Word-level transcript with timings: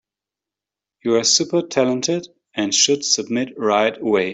You 1.03 1.17
are 1.17 1.23
super 1.23 1.61
talented 1.61 2.27
and 2.55 2.73
should 2.73 3.05
submit 3.05 3.49
right 3.59 3.95
away. 4.01 4.29